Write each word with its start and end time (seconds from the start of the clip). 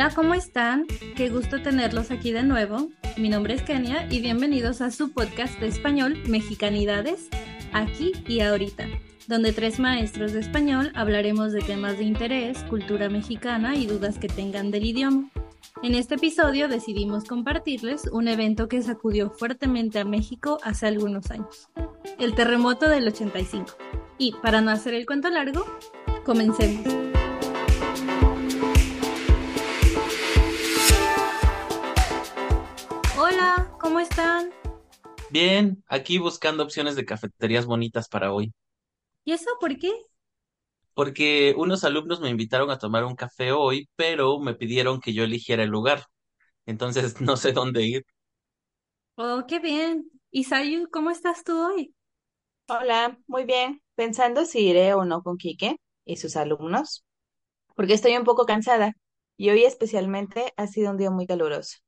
Hola, 0.00 0.14
¿cómo 0.14 0.32
están? 0.32 0.86
Qué 1.14 1.28
gusto 1.28 1.60
tenerlos 1.60 2.10
aquí 2.10 2.32
de 2.32 2.42
nuevo. 2.42 2.88
Mi 3.18 3.28
nombre 3.28 3.52
es 3.52 3.60
Kenia 3.60 4.06
y 4.10 4.22
bienvenidos 4.22 4.80
a 4.80 4.90
su 4.90 5.12
podcast 5.12 5.60
de 5.60 5.66
español 5.66 6.16
Mexicanidades, 6.26 7.28
aquí 7.74 8.12
y 8.26 8.40
ahorita, 8.40 8.86
donde 9.28 9.52
tres 9.52 9.78
maestros 9.78 10.32
de 10.32 10.40
español 10.40 10.90
hablaremos 10.94 11.52
de 11.52 11.60
temas 11.60 11.98
de 11.98 12.04
interés, 12.04 12.64
cultura 12.70 13.10
mexicana 13.10 13.76
y 13.76 13.84
dudas 13.84 14.18
que 14.18 14.28
tengan 14.28 14.70
del 14.70 14.86
idioma. 14.86 15.28
En 15.82 15.94
este 15.94 16.14
episodio 16.14 16.66
decidimos 16.68 17.24
compartirles 17.24 18.06
un 18.10 18.26
evento 18.26 18.68
que 18.68 18.80
sacudió 18.80 19.28
fuertemente 19.28 19.98
a 19.98 20.06
México 20.06 20.56
hace 20.62 20.86
algunos 20.86 21.30
años, 21.30 21.68
el 22.18 22.34
terremoto 22.34 22.88
del 22.88 23.06
85. 23.06 23.76
Y 24.16 24.32
para 24.42 24.62
no 24.62 24.70
hacer 24.70 24.94
el 24.94 25.04
cuento 25.04 25.28
largo, 25.28 25.66
comencemos. 26.24 27.09
Bien, 35.42 35.82
aquí 35.88 36.18
buscando 36.18 36.62
opciones 36.62 36.94
de 36.96 37.04
cafeterías 37.06 37.64
bonitas 37.66 38.08
para 38.08 38.32
hoy, 38.32 38.52
¿Y 39.24 39.32
eso 39.32 39.50
por 39.60 39.78
qué? 39.78 39.90
porque 40.94 41.54
unos 41.56 41.84
alumnos 41.84 42.20
me 42.20 42.28
invitaron 42.30 42.70
a 42.70 42.78
tomar 42.78 43.04
un 43.04 43.16
café 43.16 43.52
hoy, 43.52 43.88
pero 43.96 44.38
me 44.40 44.54
pidieron 44.54 45.00
que 45.00 45.12
yo 45.14 45.24
eligiera 45.24 45.62
el 45.62 45.70
lugar, 45.70 46.04
entonces 46.66 47.20
no 47.22 47.36
sé 47.38 47.52
dónde 47.52 47.84
ir. 47.84 48.04
Oh, 49.16 49.44
qué 49.46 49.58
bien. 49.60 50.10
¿Y 50.32 50.44
Sayu, 50.44 50.88
cómo 50.90 51.10
estás 51.10 51.44
tú 51.44 51.52
hoy? 51.60 51.94
Hola, 52.68 53.18
muy 53.26 53.44
bien. 53.44 53.82
Pensando 53.94 54.44
si 54.46 54.60
iré 54.68 54.94
o 54.94 55.04
no 55.04 55.22
con 55.22 55.36
Quique 55.36 55.76
y 56.06 56.16
sus 56.16 56.36
alumnos, 56.36 57.04
porque 57.76 57.94
estoy 57.94 58.16
un 58.16 58.24
poco 58.24 58.46
cansada 58.46 58.94
y 59.36 59.50
hoy 59.50 59.64
especialmente 59.64 60.52
ha 60.56 60.66
sido 60.68 60.90
un 60.92 60.98
día 60.98 61.10
muy 61.10 61.26
caluroso. 61.26 61.78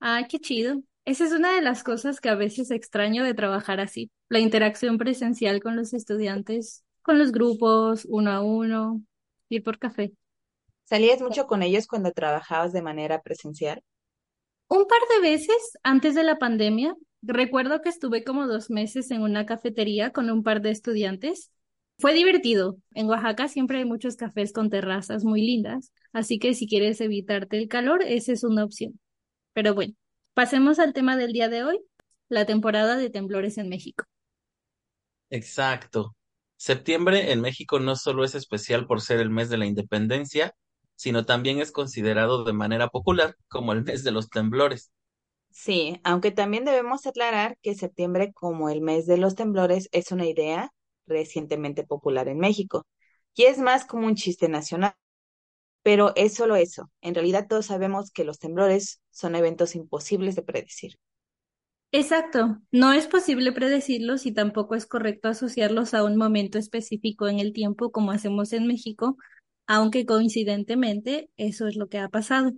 Ah, 0.00 0.26
qué 0.28 0.38
chido. 0.38 0.82
Esa 1.04 1.24
es 1.24 1.32
una 1.32 1.54
de 1.54 1.62
las 1.62 1.82
cosas 1.82 2.20
que 2.20 2.28
a 2.28 2.34
veces 2.34 2.70
extraño 2.70 3.24
de 3.24 3.34
trabajar 3.34 3.80
así, 3.80 4.10
la 4.28 4.38
interacción 4.38 4.98
presencial 4.98 5.62
con 5.62 5.76
los 5.76 5.94
estudiantes, 5.94 6.84
con 7.02 7.18
los 7.18 7.32
grupos, 7.32 8.06
uno 8.08 8.30
a 8.30 8.42
uno, 8.42 9.02
ir 9.48 9.62
por 9.62 9.78
café. 9.78 10.12
¿Salías 10.84 11.20
mucho 11.20 11.46
con 11.46 11.62
ellos 11.62 11.86
cuando 11.86 12.12
trabajabas 12.12 12.72
de 12.72 12.82
manera 12.82 13.22
presencial? 13.22 13.82
Un 14.68 14.86
par 14.86 15.00
de 15.14 15.30
veces 15.30 15.78
antes 15.82 16.14
de 16.14 16.22
la 16.22 16.38
pandemia, 16.38 16.94
recuerdo 17.22 17.80
que 17.80 17.88
estuve 17.88 18.22
como 18.22 18.46
dos 18.46 18.70
meses 18.70 19.10
en 19.10 19.22
una 19.22 19.46
cafetería 19.46 20.10
con 20.10 20.30
un 20.30 20.42
par 20.42 20.60
de 20.60 20.70
estudiantes. 20.70 21.50
Fue 21.98 22.14
divertido. 22.14 22.76
En 22.94 23.06
Oaxaca 23.08 23.48
siempre 23.48 23.78
hay 23.78 23.84
muchos 23.84 24.16
cafés 24.16 24.52
con 24.52 24.70
terrazas 24.70 25.24
muy 25.24 25.42
lindas, 25.42 25.92
así 26.12 26.38
que 26.38 26.54
si 26.54 26.68
quieres 26.68 27.00
evitarte 27.00 27.58
el 27.58 27.68
calor, 27.68 28.02
esa 28.02 28.32
es 28.32 28.44
una 28.44 28.64
opción. 28.64 28.98
Pero 29.52 29.74
bueno, 29.74 29.94
pasemos 30.40 30.78
al 30.78 30.94
tema 30.94 31.18
del 31.18 31.34
día 31.34 31.50
de 31.50 31.64
hoy, 31.64 31.82
la 32.30 32.46
temporada 32.46 32.96
de 32.96 33.10
temblores 33.10 33.58
en 33.58 33.68
México. 33.68 34.04
Exacto. 35.30 36.16
Septiembre 36.56 37.32
en 37.32 37.40
México 37.40 37.78
no 37.80 37.94
solo 37.96 38.24
es 38.24 38.34
especial 38.34 38.86
por 38.86 39.00
ser 39.02 39.20
el 39.20 39.28
mes 39.30 39.50
de 39.50 39.58
la 39.58 39.66
independencia, 39.66 40.54
sino 40.96 41.26
también 41.26 41.60
es 41.60 41.72
considerado 41.72 42.44
de 42.44 42.52
manera 42.54 42.88
popular 42.88 43.36
como 43.48 43.72
el 43.74 43.82
mes 43.84 44.02
de 44.04 44.12
los 44.12 44.30
temblores. 44.30 44.90
Sí, 45.50 46.00
aunque 46.04 46.30
también 46.30 46.64
debemos 46.64 47.06
aclarar 47.06 47.56
que 47.62 47.74
septiembre 47.74 48.32
como 48.32 48.68
el 48.70 48.80
mes 48.80 49.06
de 49.06 49.16
los 49.18 49.34
temblores 49.34 49.88
es 49.92 50.12
una 50.12 50.26
idea 50.26 50.72
recientemente 51.06 51.84
popular 51.84 52.28
en 52.28 52.38
México 52.38 52.86
y 53.34 53.44
es 53.44 53.58
más 53.58 53.84
como 53.84 54.06
un 54.06 54.14
chiste 54.14 54.48
nacional. 54.48 54.94
Pero 55.82 56.12
es 56.16 56.34
solo 56.34 56.56
eso. 56.56 56.90
En 57.00 57.14
realidad 57.14 57.46
todos 57.48 57.66
sabemos 57.66 58.10
que 58.10 58.24
los 58.24 58.38
temblores 58.38 59.00
son 59.10 59.34
eventos 59.34 59.74
imposibles 59.74 60.36
de 60.36 60.42
predecir. 60.42 60.98
Exacto, 61.92 62.58
no 62.70 62.92
es 62.92 63.08
posible 63.08 63.50
predecirlos 63.52 64.24
y 64.24 64.32
tampoco 64.32 64.76
es 64.76 64.86
correcto 64.86 65.28
asociarlos 65.28 65.92
a 65.92 66.04
un 66.04 66.16
momento 66.16 66.56
específico 66.58 67.26
en 67.26 67.40
el 67.40 67.52
tiempo 67.52 67.90
como 67.90 68.12
hacemos 68.12 68.52
en 68.52 68.66
México, 68.68 69.16
aunque 69.66 70.06
coincidentemente 70.06 71.30
eso 71.36 71.66
es 71.66 71.74
lo 71.76 71.88
que 71.88 71.98
ha 71.98 72.08
pasado. 72.08 72.52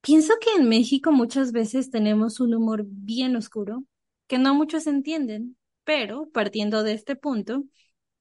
Pienso 0.00 0.34
que 0.40 0.60
en 0.60 0.68
México 0.68 1.12
muchas 1.12 1.52
veces 1.52 1.90
tenemos 1.90 2.40
un 2.40 2.54
humor 2.54 2.84
bien 2.86 3.36
oscuro, 3.36 3.84
que 4.28 4.38
no 4.38 4.54
muchos 4.54 4.86
entienden, 4.86 5.56
pero 5.84 6.30
partiendo 6.32 6.82
de 6.82 6.94
este 6.94 7.16
punto, 7.16 7.64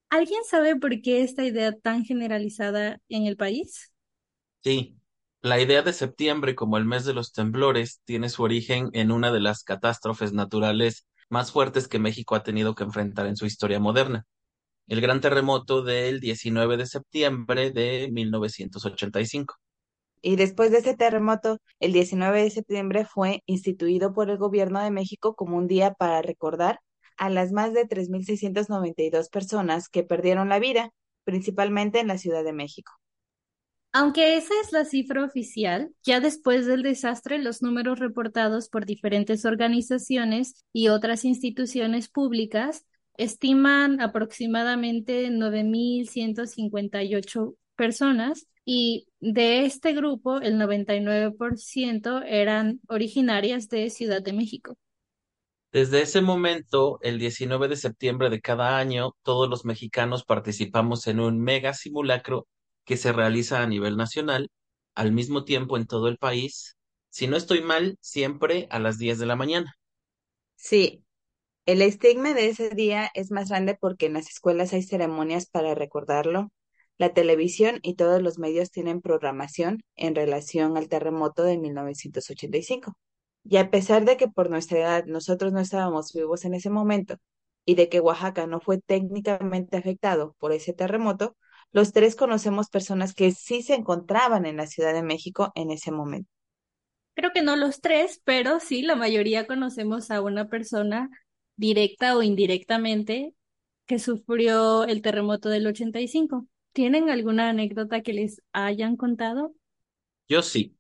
¿alguien 0.10 0.42
sabe 0.46 0.76
por 0.76 1.02
qué 1.02 1.22
esta 1.24 1.46
idea 1.46 1.74
tan 1.74 2.06
generalizada 2.06 3.02
en 3.10 3.28
el 3.28 3.38
país? 3.38 3.92
Sí, 4.64 4.98
la 5.42 5.60
idea 5.62 5.82
de 5.82 5.92
septiembre 5.94 6.56
como 6.56 6.78
el 6.78 6.86
mes 6.86 7.04
de 7.06 7.14
los 7.14 7.32
temblores 7.34 8.02
tiene 8.06 8.30
su 8.30 8.44
origen 8.44 8.90
en 8.94 9.12
una 9.12 9.32
de 9.32 9.40
las 9.42 9.64
catástrofes 9.64 10.34
naturales 10.34 11.08
más 11.30 11.52
fuertes 11.52 11.88
que 11.88 12.00
México 12.00 12.36
ha 12.36 12.44
tenido 12.44 12.76
que 12.76 12.84
enfrentar 12.84 13.26
en 13.28 13.36
su 13.38 13.46
historia 13.46 13.80
moderna. 13.80 14.26
el 14.88 15.02
gran 15.02 15.22
terremoto 15.22 15.84
del 15.84 16.20
19 16.22 16.78
de 16.78 16.86
septiembre 16.88 17.72
de 17.72 18.10
1985. 18.12 19.56
Y 20.22 20.36
después 20.38 20.72
de 20.72 20.78
ese 20.80 20.96
terremoto, 20.96 21.58
el 21.80 21.92
19 21.94 22.44
de 22.44 22.50
septiembre 22.52 23.06
fue 23.06 23.44
instituido 23.46 24.14
por 24.14 24.30
el 24.30 24.38
gobierno 24.38 24.82
de 24.82 24.92
México 24.92 25.36
como 25.36 25.58
un 25.58 25.68
día 25.68 25.94
para 25.94 26.22
recordar 26.22 26.80
a 27.18 27.30
las 27.30 27.52
más 27.52 27.74
de 27.74 27.86
3.692 27.86 29.30
personas 29.30 29.90
que 29.90 30.04
perdieron 30.04 30.48
la 30.50 30.60
vida, 30.60 30.92
principalmente 31.26 32.00
en 32.00 32.08
la 32.08 32.18
Ciudad 32.18 32.44
de 32.46 32.54
México. 32.54 32.94
Aunque 33.92 34.38
esa 34.38 34.54
es 34.64 34.72
la 34.72 34.86
cifra 34.86 35.24
oficial, 35.24 35.90
ya 36.04 36.20
después 36.20 36.68
del 36.68 36.84
desastre 36.84 37.40
los 37.40 37.64
números 37.64 37.98
reportados 37.98 38.70
por 38.70 38.86
diferentes 38.86 39.46
organizaciones 39.46 40.64
y 40.72 40.90
otras 40.90 41.26
instituciones 41.26 42.08
públicas 42.08 42.86
estiman 43.18 44.00
aproximadamente 44.00 45.30
9.158 45.30 47.56
personas 47.76 48.46
y 48.64 49.08
de 49.20 49.66
este 49.66 49.94
grupo 49.94 50.40
el 50.40 50.60
99% 50.60 52.24
eran 52.28 52.82
originarias 52.88 53.70
de 53.70 53.90
Ciudad 53.90 54.22
de 54.22 54.34
México. 54.34 54.78
Desde 55.72 56.04
ese 56.04 56.22
momento, 56.22 57.00
el 57.02 57.18
19 57.18 57.68
de 57.68 57.76
septiembre 57.76 58.30
de 58.30 58.42
cada 58.42 58.78
año, 58.78 59.16
todos 59.24 59.50
los 59.50 59.66
mexicanos 59.66 60.24
participamos 60.24 61.08
en 61.08 61.20
un 61.20 61.42
mega 61.42 61.74
simulacro 61.74 62.46
que 62.86 62.98
se 62.98 63.12
realiza 63.14 63.62
a 63.62 63.68
nivel 63.68 63.98
nacional, 63.98 64.50
al 64.96 65.12
mismo 65.12 65.46
tiempo 65.46 65.78
en 65.78 65.86
todo 65.88 66.08
el 66.08 66.18
país, 66.18 66.78
si 67.10 67.28
no 67.28 67.38
estoy 67.38 67.62
mal, 67.62 67.98
siempre 68.02 68.68
a 68.72 68.80
las 68.80 68.98
10 68.98 69.20
de 69.20 69.26
la 69.26 69.36
mañana. 69.36 69.74
Sí, 70.56 71.04
el 71.66 71.82
estigma 71.82 72.34
de 72.34 72.50
ese 72.50 72.70
día 72.72 73.10
es 73.14 73.32
más 73.32 73.50
grande 73.50 73.78
porque 73.80 74.08
en 74.08 74.14
las 74.14 74.30
escuelas 74.30 74.74
hay 74.74 74.84
ceremonias 74.84 75.48
para 75.48 75.76
recordarlo. 75.76 76.52
La 76.98 77.14
televisión 77.14 77.80
y 77.84 77.96
todos 77.96 78.22
los 78.22 78.40
medios 78.40 78.72
tienen 78.72 79.02
programación 79.02 79.84
en 79.96 80.16
relación 80.16 80.78
al 80.78 80.90
terremoto 80.90 81.44
de 81.44 81.58
1985. 81.58 82.94
Y 83.44 83.58
a 83.58 83.72
pesar 83.72 84.06
de 84.06 84.18
que 84.18 84.28
por 84.28 84.50
nuestra 84.50 84.80
edad 84.80 85.06
nosotros 85.06 85.54
no 85.54 85.60
estábamos 85.62 86.12
vivos 86.14 86.46
en 86.46 86.54
ese 86.56 86.70
momento 86.70 87.18
y 87.66 87.76
de 87.76 87.90
que 87.90 88.00
Oaxaca 88.00 88.48
no 88.48 88.60
fue 88.62 88.80
técnicamente 88.80 89.78
afectado 89.78 90.36
por 90.40 90.52
ese 90.52 90.74
terremoto, 90.74 91.38
los 91.72 91.92
tres 91.92 92.16
conocemos 92.16 92.70
personas 92.70 93.14
que 93.14 93.32
sí 93.32 93.62
se 93.62 93.76
encontraban 93.76 94.46
en 94.46 94.58
la 94.58 94.68
Ciudad 94.68 94.94
de 94.94 95.04
México 95.04 95.52
en 95.56 95.72
ese 95.72 95.92
momento. 95.92 96.30
Creo 97.14 97.32
que 97.34 97.42
no 97.42 97.56
los 97.56 97.82
tres, 97.82 98.22
pero 98.24 98.60
sí, 98.60 98.82
la 98.82 98.96
mayoría 98.96 99.46
conocemos 99.46 100.10
a 100.10 100.22
una 100.22 100.48
persona 100.48 101.10
directa 101.58 102.16
o 102.16 102.24
indirectamente 102.24 103.34
que 103.86 104.00
sufrió 104.00 104.86
el 104.86 105.02
terremoto 105.02 105.50
del 105.50 105.68
85. 105.68 106.48
¿Tienen 106.72 107.10
alguna 107.10 107.50
anécdota 107.50 108.02
que 108.02 108.14
les 108.14 108.42
hayan 108.54 108.96
contado? 108.96 109.54
Yo 110.28 110.42
sí. 110.42 110.76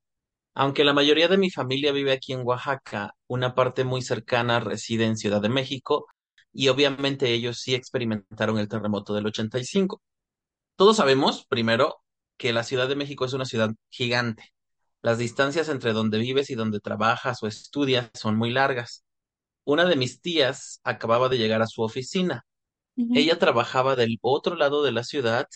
Aunque 0.53 0.83
la 0.83 0.93
mayoría 0.93 1.27
de 1.27 1.37
mi 1.37 1.49
familia 1.49 1.91
vive 1.91 2.11
aquí 2.11 2.33
en 2.33 2.45
Oaxaca, 2.45 3.15
una 3.27 3.55
parte 3.55 3.83
muy 3.83 4.01
cercana 4.01 4.59
reside 4.59 5.05
en 5.05 5.17
Ciudad 5.17 5.41
de 5.41 5.49
México 5.49 6.05
y 6.53 6.67
obviamente 6.69 7.33
ellos 7.33 7.59
sí 7.59 7.75
experimentaron 7.75 8.57
el 8.59 8.67
terremoto 8.67 9.13
del 9.13 9.27
85. 9.27 10.01
Todos 10.79 10.95
sabemos, 10.95 11.45
primero, 11.45 11.97
que 12.37 12.53
la 12.53 12.63
Ciudad 12.63 12.87
de 12.87 12.95
México 12.95 13.25
es 13.25 13.33
una 13.33 13.43
ciudad 13.43 13.71
gigante. 13.89 14.53
Las 15.01 15.17
distancias 15.17 15.67
entre 15.67 15.91
donde 15.91 16.19
vives 16.19 16.49
y 16.49 16.55
donde 16.55 16.79
trabajas 16.79 17.43
o 17.43 17.47
estudias 17.47 18.09
son 18.13 18.37
muy 18.37 18.49
largas. 18.49 19.03
Una 19.65 19.83
de 19.83 19.97
mis 19.97 20.21
tías 20.21 20.79
acababa 20.85 21.27
de 21.27 21.37
llegar 21.37 21.61
a 21.61 21.67
su 21.67 21.81
oficina. 21.81 22.45
Ella 22.95 23.37
trabajaba 23.37 23.97
del 23.97 24.19
otro 24.21 24.55
lado 24.55 24.81
de 24.81 24.93
la 24.93 25.03
ciudad 25.03 25.47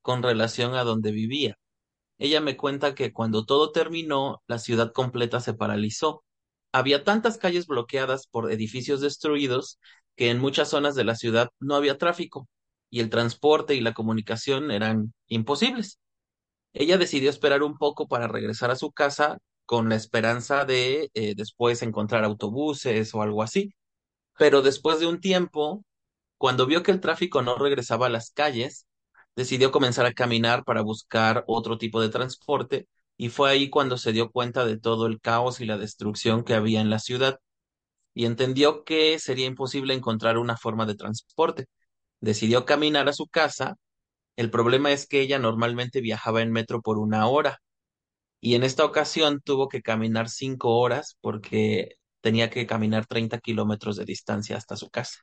con 0.00 0.24
relación 0.24 0.74
a 0.74 0.82
donde 0.82 1.12
vivía. 1.12 1.54
Ella 2.18 2.40
me 2.40 2.56
cuenta 2.56 2.96
que 2.96 3.12
cuando 3.12 3.44
todo 3.46 3.70
terminó, 3.70 4.42
la 4.48 4.58
ciudad 4.58 4.90
completa 4.90 5.38
se 5.38 5.54
paralizó. 5.54 6.24
Había 6.72 7.04
tantas 7.04 7.38
calles 7.38 7.68
bloqueadas 7.68 8.26
por 8.26 8.50
edificios 8.50 9.00
destruidos 9.00 9.78
que 10.16 10.30
en 10.30 10.40
muchas 10.40 10.70
zonas 10.70 10.96
de 10.96 11.04
la 11.04 11.14
ciudad 11.14 11.50
no 11.60 11.76
había 11.76 11.98
tráfico 11.98 12.48
y 12.92 13.00
el 13.00 13.10
transporte 13.10 13.74
y 13.76 13.82
la 13.82 13.94
comunicación 13.94 14.70
eran 14.72 15.14
imposibles. 15.28 15.98
Ella 16.74 16.98
decidió 16.98 17.30
esperar 17.30 17.62
un 17.62 17.78
poco 17.78 18.08
para 18.08 18.28
regresar 18.28 18.70
a 18.70 18.76
su 18.76 18.92
casa 18.92 19.38
con 19.66 19.88
la 19.88 19.96
esperanza 19.96 20.64
de 20.64 21.10
eh, 21.14 21.34
después 21.36 21.82
encontrar 21.82 22.24
autobuses 22.24 23.14
o 23.14 23.22
algo 23.22 23.42
así. 23.42 23.74
Pero 24.38 24.62
después 24.62 25.00
de 25.00 25.06
un 25.06 25.20
tiempo, 25.20 25.84
cuando 26.38 26.66
vio 26.66 26.82
que 26.82 26.92
el 26.92 27.00
tráfico 27.00 27.42
no 27.42 27.56
regresaba 27.58 28.06
a 28.06 28.10
las 28.10 28.30
calles, 28.32 28.86
decidió 29.36 29.72
comenzar 29.72 30.06
a 30.06 30.14
caminar 30.14 30.64
para 30.64 30.82
buscar 30.82 31.44
otro 31.48 31.78
tipo 31.78 32.00
de 32.00 32.10
transporte 32.10 32.88
y 33.16 33.30
fue 33.30 33.50
ahí 33.50 33.70
cuando 33.70 33.98
se 33.98 34.12
dio 34.12 34.30
cuenta 34.30 34.64
de 34.66 34.78
todo 34.78 35.06
el 35.06 35.20
caos 35.20 35.60
y 35.60 35.66
la 35.66 35.78
destrucción 35.78 36.44
que 36.44 36.54
había 36.54 36.80
en 36.80 36.90
la 36.90 36.98
ciudad 36.98 37.38
y 38.14 38.26
entendió 38.26 38.84
que 38.84 39.18
sería 39.18 39.46
imposible 39.46 39.94
encontrar 39.94 40.38
una 40.38 40.56
forma 40.56 40.86
de 40.86 40.94
transporte. 40.96 41.66
Decidió 42.22 42.66
caminar 42.66 43.08
a 43.10 43.14
su 43.14 43.28
casa. 43.28 43.76
El 44.36 44.50
problema 44.50 44.92
es 44.92 45.06
que 45.08 45.20
ella 45.22 45.38
normalmente 45.40 46.00
viajaba 46.02 46.42
en 46.42 46.52
metro 46.52 46.82
por 46.82 46.98
una 46.98 47.26
hora 47.28 47.60
y 48.40 48.54
en 48.56 48.64
esta 48.64 48.84
ocasión 48.84 49.40
tuvo 49.44 49.68
que 49.68 49.82
caminar 49.82 50.28
cinco 50.30 50.78
horas 50.78 51.16
porque 51.20 51.96
tenía 52.22 52.50
que 52.50 52.66
caminar 52.66 53.06
30 53.06 53.38
kilómetros 53.40 53.96
de 53.96 54.04
distancia 54.06 54.56
hasta 54.58 54.76
su 54.76 54.90
casa. 54.90 55.20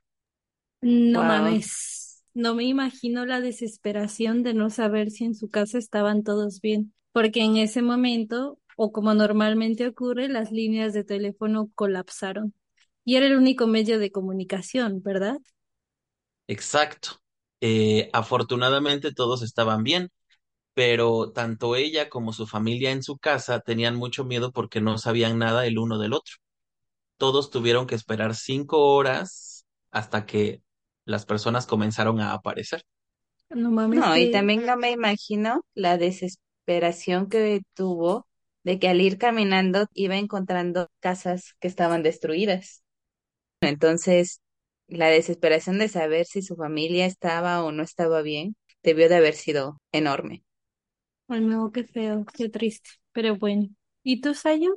No 0.82 1.24
Wow. 1.24 1.26
mames, 1.26 2.24
no 2.34 2.56
me 2.56 2.64
imagino 2.64 3.26
la 3.26 3.42
desesperación 3.42 4.44
de 4.44 4.54
no 4.54 4.70
saber 4.70 5.12
si 5.12 5.26
en 5.26 5.36
su 5.36 5.50
casa 5.50 5.78
estaban 5.78 6.24
todos 6.24 6.62
bien, 6.62 6.94
porque 7.12 7.42
en 7.44 7.58
ese 7.58 7.82
momento, 7.82 8.60
o 8.78 8.92
como 8.92 9.14
normalmente 9.14 9.88
ocurre, 9.88 10.30
las 10.30 10.52
líneas 10.52 10.94
de 10.94 11.04
teléfono 11.04 11.70
colapsaron 11.76 12.54
y 13.04 13.16
era 13.18 13.26
el 13.28 13.36
único 13.38 13.68
medio 13.68 14.00
de 14.00 14.12
comunicación, 14.12 15.02
¿verdad? 15.04 15.38
Exacto. 16.50 17.22
Eh, 17.62 18.10
afortunadamente 18.14 19.14
todos 19.14 19.44
estaban 19.44 19.84
bien, 19.84 20.10
pero 20.74 21.32
tanto 21.34 21.76
ella 21.76 22.10
como 22.10 22.34
su 22.34 22.48
familia 22.48 22.92
en 22.92 23.04
su 23.04 23.18
casa 23.20 23.62
tenían 23.62 23.96
mucho 23.98 24.26
miedo 24.26 24.52
porque 24.54 24.82
no 24.82 24.98
sabían 25.00 25.40
nada 25.40 25.66
el 25.68 25.80
uno 25.80 26.00
del 26.00 26.14
otro. 26.14 26.36
Todos 27.18 27.52
tuvieron 27.52 27.88
que 27.88 27.96
esperar 27.96 28.36
cinco 28.36 28.80
horas 28.96 29.66
hasta 29.92 30.26
que 30.26 30.64
las 31.06 31.26
personas 31.26 31.68
comenzaron 31.68 32.22
a 32.22 32.34
aparecer. 32.34 32.84
No 33.50 33.72
mames 33.72 34.06
No, 34.06 34.16
y 34.18 34.30
también 34.30 34.66
no 34.66 34.78
me 34.78 34.92
imagino 34.92 35.62
la 35.74 35.98
desesperación 35.98 37.30
que 37.30 37.62
tuvo 37.74 38.28
de 38.64 38.80
que 38.80 38.88
al 38.90 39.02
ir 39.02 39.18
caminando 39.18 39.88
iba 39.94 40.18
encontrando 40.18 40.90
casas 41.00 41.56
que 41.60 41.68
estaban 41.68 42.04
destruidas. 42.04 42.84
Entonces, 43.62 44.42
la 44.90 45.08
desesperación 45.10 45.80
de 45.80 45.88
saber 45.90 46.26
si 46.26 46.42
su 46.42 46.56
familia 46.56 47.06
estaba 47.06 47.64
o 47.64 47.72
no 47.72 47.84
estaba 47.84 48.22
bien 48.22 48.56
debió 48.84 49.10
de 49.10 49.16
haber 49.18 49.36
sido 49.36 49.82
enorme. 49.92 50.44
Ay, 51.28 51.42
no, 51.42 51.72
qué 51.72 51.84
feo, 51.86 52.26
qué 52.34 52.50
triste, 52.50 52.90
pero 53.14 53.36
bueno. 53.38 53.70
¿Y 54.04 54.22
tú, 54.22 54.34
Sayo? 54.34 54.76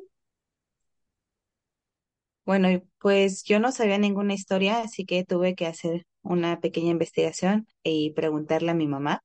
Bueno, 2.44 2.68
pues 2.98 3.44
yo 3.44 3.60
no 3.60 3.70
sabía 3.72 3.98
ninguna 3.98 4.34
historia, 4.34 4.80
así 4.82 5.04
que 5.06 5.24
tuve 5.24 5.54
que 5.54 5.66
hacer 5.66 6.06
una 6.22 6.60
pequeña 6.60 6.90
investigación 6.90 7.66
y 7.84 8.12
preguntarle 8.14 8.70
a 8.72 8.74
mi 8.74 8.88
mamá. 8.88 9.22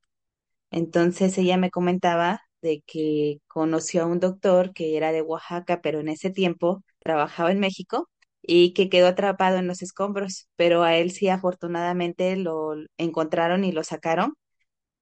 Entonces 0.72 1.38
ella 1.38 1.58
me 1.58 1.72
comentaba 1.72 2.42
de 2.62 2.84
que 2.88 3.40
conoció 3.48 4.04
a 4.04 4.08
un 4.08 4.20
doctor 4.20 4.74
que 4.74 4.98
era 4.98 5.12
de 5.14 5.22
Oaxaca, 5.24 5.82
pero 5.82 6.00
en 6.02 6.10
ese 6.10 6.32
tiempo 6.32 6.84
trabajaba 7.00 7.52
en 7.52 7.60
México 7.60 8.10
y 8.48 8.74
que 8.74 8.90
quedó 8.90 9.10
atrapado 9.10 9.60
en 9.60 9.68
los 9.68 9.84
escombros, 9.84 10.50
pero 10.58 10.84
a 10.84 10.98
él 10.98 11.12
sí 11.12 11.30
afortunadamente 11.30 12.38
lo 12.38 12.76
encontraron 12.98 13.66
y 13.66 13.74
lo 13.74 13.84
sacaron 13.86 14.36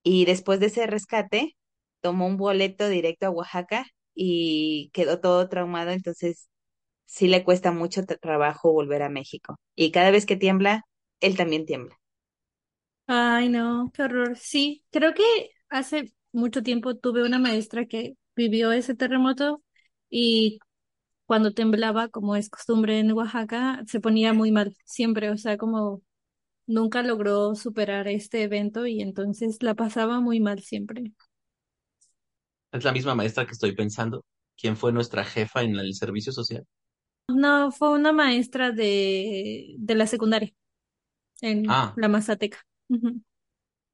y 0.03 0.25
después 0.25 0.59
de 0.59 0.67
ese 0.67 0.87
rescate 0.87 1.55
tomó 2.01 2.27
un 2.27 2.37
boleto 2.37 2.87
directo 2.89 3.27
a 3.27 3.29
Oaxaca 3.31 3.85
y 4.15 4.89
quedó 4.93 5.19
todo 5.21 5.49
traumado, 5.49 5.91
entonces 5.91 6.49
sí 7.05 7.27
le 7.27 7.43
cuesta 7.45 7.71
mucho 7.71 8.03
tra- 8.03 8.19
trabajo 8.19 8.71
volver 8.73 9.03
a 9.03 9.09
México. 9.09 9.57
Y 9.75 9.91
cada 9.91 10.11
vez 10.11 10.25
que 10.25 10.37
tiembla, 10.37 10.83
él 11.21 11.37
también 11.37 11.65
tiembla. 11.67 11.97
Ay, 13.07 13.49
no, 13.49 13.91
qué 13.93 14.03
horror. 14.03 14.37
Sí, 14.37 14.83
creo 14.91 15.13
que 15.13 15.23
hace 15.69 16.13
mucho 16.31 16.63
tiempo 16.63 16.95
tuve 16.95 17.23
una 17.23 17.37
maestra 17.39 17.85
que 17.85 18.15
vivió 18.35 18.71
ese 18.71 18.95
terremoto 18.95 19.63
y 20.09 20.59
cuando 21.25 21.53
temblaba, 21.53 22.09
como 22.09 22.35
es 22.35 22.49
costumbre 22.49 22.99
en 22.99 23.11
Oaxaca, 23.13 23.83
se 23.87 23.99
ponía 23.99 24.33
muy 24.33 24.51
mal, 24.51 24.75
siempre, 24.85 25.29
o 25.31 25.37
sea, 25.37 25.57
como 25.57 26.01
nunca 26.67 27.03
logró 27.03 27.55
superar 27.55 28.07
este 28.09 28.43
evento 28.43 28.87
y 28.87 29.01
entonces 29.01 29.63
la 29.63 29.75
pasaba 29.75 30.21
muy 30.21 30.39
mal 30.41 30.61
siempre. 30.63 31.13
Es 32.71 32.83
la 32.83 32.91
misma 32.91 33.15
maestra 33.15 33.47
que 33.47 33.53
estoy 33.53 33.73
pensando, 33.75 34.23
quien 34.55 34.77
fue 34.77 34.91
nuestra 34.91 35.23
jefa 35.25 35.63
en 35.63 35.75
el 35.79 35.95
servicio 35.95 36.31
social. 36.31 36.63
No, 37.27 37.71
fue 37.71 37.89
una 37.91 38.11
maestra 38.13 38.71
de, 38.71 39.75
de 39.79 39.95
la 39.95 40.05
secundaria 40.07 40.51
en 41.41 41.65
Ah, 41.67 41.95
la 41.95 42.09
Mazateca. 42.09 42.59
Ujú. 42.89 43.21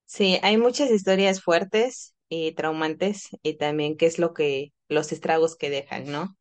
Sí, 0.06 0.38
hay 0.44 0.57
muchas 0.57 0.92
historias 0.92 1.42
fuertes 1.42 2.13
y 2.30 2.51
traumantes 2.54 3.30
y 3.44 3.57
también 3.57 3.98
qué 3.98 4.06
es 4.06 4.19
lo 4.19 4.33
que 4.33 4.74
los 4.89 5.12
estragos 5.12 5.56
que 5.56 5.69
dejan, 5.72 6.12
¿no? 6.12 6.38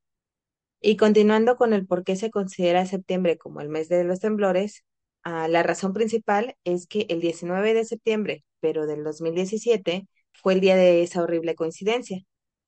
Y 0.81 0.97
continuando 0.97 1.57
con 1.57 1.73
el 1.75 1.87
por 1.87 2.05
qué 2.05 2.17
se 2.17 2.31
considera 2.31 2.87
septiembre 2.87 3.37
como 3.39 3.61
el 3.61 3.69
mes 3.69 3.89
de 3.89 4.05
los 4.05 4.21
temblores, 4.21 4.85
ah, 5.23 5.49
la 5.49 5.63
razón 5.63 5.93
principal 5.93 6.57
es 6.65 6.87
que 6.87 7.07
el 7.11 7.21
19 7.21 7.75
de 7.75 7.85
septiembre, 7.85 8.45
pero 8.61 8.87
del 8.87 9.05
2017, 9.05 10.09
fue 10.33 10.55
el 10.55 10.61
día 10.61 10.77
de 10.77 11.03
esa 11.03 11.23
horrible 11.23 11.55
coincidencia. 11.55 12.23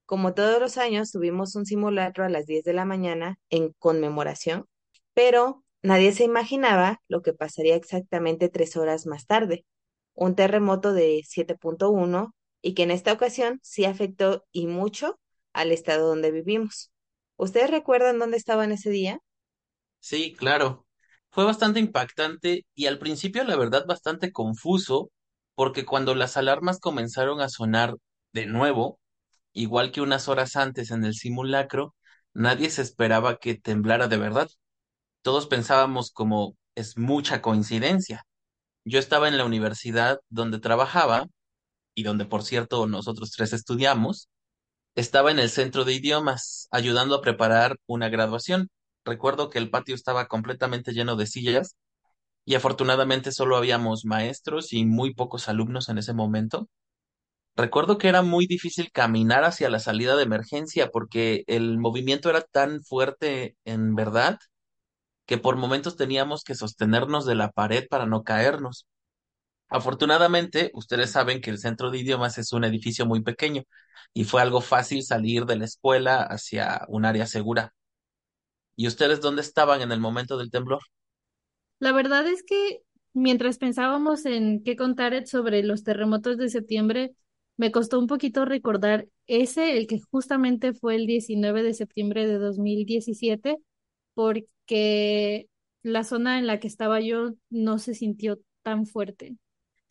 Como 0.07 0.35
todos 0.35 0.61
los 0.61 0.77
años, 0.79 1.11
tuvimos 1.13 1.55
un 1.57 1.65
simulacro 1.67 2.25
a 2.25 2.29
las 2.29 2.47
10 2.47 2.65
de 2.65 2.75
la 2.75 2.85
mañana 2.85 3.39
en 3.51 3.73
conmemoración, 3.79 4.67
pero 5.15 5.65
nadie 5.83 6.13
se 6.13 6.25
imaginaba 6.25 7.01
lo 7.09 7.23
que 7.23 7.33
pasaría 7.33 7.77
exactamente 7.77 8.49
tres 8.51 8.77
horas 8.77 9.07
más 9.07 9.27
tarde, 9.27 9.65
un 10.15 10.35
terremoto 10.35 10.93
de 10.93 11.23
siete 11.27 11.57
punto 11.57 11.91
uno 11.91 12.35
y 12.61 12.75
que 12.75 12.83
en 12.85 12.91
esta 12.91 13.13
ocasión 13.13 13.59
sí 13.63 13.85
afectó 13.87 14.45
y 14.53 14.67
mucho 14.67 15.19
al 15.55 15.73
estado 15.73 16.09
donde 16.09 16.31
vivimos. 16.31 16.92
¿Ustedes 17.43 17.71
recuerdan 17.71 18.19
dónde 18.19 18.39
estaban 18.39 18.73
ese 18.73 18.89
día? 18.91 19.19
sí, 20.01 20.35
claro. 20.35 20.87
Fue 21.31 21.45
bastante 21.45 21.81
impactante 21.81 22.67
y 22.75 22.87
al 22.87 22.99
principio, 22.99 23.45
la 23.45 23.57
verdad, 23.57 23.87
bastante 23.87 24.33
confuso, 24.33 25.11
porque 25.55 25.85
cuando 25.87 26.15
las 26.15 26.37
alarmas 26.37 26.79
comenzaron 26.81 27.41
a 27.41 27.49
sonar 27.49 27.97
de 28.33 28.47
nuevo, 28.47 28.99
igual 29.53 29.93
que 29.93 30.03
unas 30.03 30.29
horas 30.29 30.57
antes 30.57 30.91
en 30.93 31.05
el 31.05 31.15
simulacro, 31.15 31.95
nadie 32.35 32.71
se 32.71 32.83
esperaba 32.83 33.39
que 33.39 33.57
temblara 33.57 34.09
de 34.09 34.19
verdad. 34.19 34.49
Todos 35.23 35.47
pensábamos 35.49 36.13
como 36.13 36.57
es 36.77 36.99
mucha 36.99 37.43
coincidencia. 37.43 38.27
Yo 38.85 38.99
estaba 39.01 39.29
en 39.29 39.39
la 39.39 39.45
universidad 39.47 40.21
donde 40.31 40.61
trabajaba 40.61 41.27
y 41.95 42.03
donde, 42.05 42.27
por 42.27 42.43
cierto, 42.45 42.87
nosotros 42.87 43.33
tres 43.33 43.53
estudiamos. 43.53 44.29
Estaba 44.95 45.31
en 45.31 45.39
el 45.39 45.49
centro 45.51 45.85
de 45.85 45.95
idiomas, 45.95 46.69
ayudando 46.71 47.15
a 47.15 47.23
preparar 47.23 47.77
una 47.87 48.09
graduación. 48.09 48.69
Recuerdo 49.05 49.49
que 49.51 49.59
el 49.59 49.71
patio 49.71 49.95
estaba 49.95 50.27
completamente 50.29 50.93
lleno 50.93 51.17
de 51.17 51.27
sillas 51.27 51.77
y 52.47 52.57
afortunadamente 52.57 53.33
solo 53.33 53.57
habíamos 53.57 54.05
maestros 54.07 54.73
y 54.73 54.85
muy 54.87 55.15
pocos 55.15 55.49
alumnos 55.49 55.89
en 55.91 55.99
ese 55.99 56.15
momento. 56.15 56.69
Recuerdo 57.57 57.99
que 57.99 58.09
era 58.09 58.23
muy 58.23 58.47
difícil 58.47 58.91
caminar 58.93 59.45
hacia 59.45 59.71
la 59.71 59.81
salida 59.81 60.17
de 60.17 60.25
emergencia 60.25 60.91
porque 60.91 61.45
el 61.49 61.79
movimiento 61.79 62.31
era 62.31 62.43
tan 62.43 62.83
fuerte 62.85 63.57
en 63.65 63.95
verdad 63.97 64.39
que 65.27 65.39
por 65.39 65.57
momentos 65.57 65.97
teníamos 65.97 66.45
que 66.45 66.55
sostenernos 66.55 67.27
de 67.27 67.35
la 67.37 67.51
pared 67.53 67.87
para 67.89 68.07
no 68.07 68.23
caernos. 68.25 68.87
Afortunadamente, 69.69 70.71
ustedes 70.75 71.11
saben 71.11 71.41
que 71.41 71.51
el 71.51 71.59
centro 71.59 71.91
de 71.91 71.99
idiomas 71.99 72.39
es 72.39 72.53
un 72.53 72.65
edificio 72.65 73.07
muy 73.07 73.23
pequeño 73.23 73.65
y 74.15 74.25
fue 74.25 74.43
algo 74.43 74.61
fácil 74.61 75.03
salir 75.03 75.47
de 75.47 75.57
la 75.57 75.65
escuela 75.65 76.23
hacia 76.23 76.85
un 76.89 77.05
área 77.05 77.27
segura. 77.27 77.75
¿Y 78.77 78.87
ustedes 78.87 79.21
dónde 79.21 79.43
estaban 79.43 79.83
en 79.83 79.93
el 79.93 80.01
momento 80.01 80.37
del 80.39 80.51
temblor? 80.51 80.81
La 81.79 81.93
verdad 81.93 82.27
es 82.27 82.43
que 82.43 82.83
mientras 83.13 83.59
pensábamos 83.59 84.25
en 84.27 84.63
qué 84.63 84.77
contar 84.77 85.27
sobre 85.27 85.63
los 85.63 85.85
terremotos 85.85 86.37
de 86.39 86.49
septiembre, 86.49 87.15
me 87.57 87.71
costó 87.71 87.99
un 87.99 88.07
poquito 88.07 88.45
recordar 88.45 89.09
ese, 89.27 89.77
el 89.77 89.87
que 89.87 90.01
justamente 90.11 90.73
fue 90.73 90.97
el 90.97 91.07
19 91.07 91.63
de 91.63 91.75
septiembre 91.75 92.27
de 92.27 92.39
2017, 92.39 93.59
porque 94.15 95.49
la 95.83 96.05
zona 96.05 96.39
en 96.39 96.47
la 96.47 96.61
que 96.61 96.69
estaba 96.69 97.01
yo 97.01 97.33
no 97.51 97.79
se 97.79 97.95
sintió 97.95 98.39
tan 98.63 98.87
fuerte. 98.87 99.37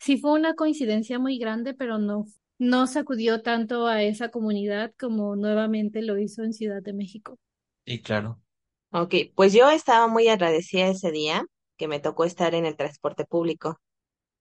Sí 0.00 0.18
fue 0.18 0.32
una 0.32 0.54
coincidencia 0.54 1.18
muy 1.18 1.38
grande, 1.38 1.74
pero 1.74 1.98
no, 1.98 2.26
no 2.62 2.86
sacudió 2.86 3.42
tanto 3.42 3.86
a 3.86 4.02
esa 4.02 4.30
comunidad 4.30 4.92
como 4.98 5.36
nuevamente 5.36 6.02
lo 6.02 6.18
hizo 6.18 6.42
en 6.44 6.52
Ciudad 6.54 6.82
de 6.82 6.92
México. 6.94 7.38
Sí, 7.86 8.00
claro. 8.02 8.40
Ok, 8.92 9.14
pues 9.34 9.52
yo 9.52 9.70
estaba 9.70 10.06
muy 10.08 10.28
agradecida 10.28 10.88
ese 10.88 11.10
día 11.12 11.44
que 11.76 11.88
me 11.88 12.00
tocó 12.00 12.24
estar 12.24 12.54
en 12.54 12.66
el 12.66 12.76
transporte 12.76 13.24
público, 13.24 13.78